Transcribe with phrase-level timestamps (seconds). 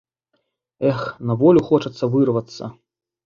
[0.91, 1.01] Эх,
[1.31, 2.63] на волю хочацца вырвацца!